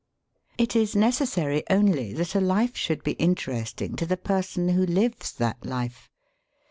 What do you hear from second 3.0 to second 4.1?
be interesting to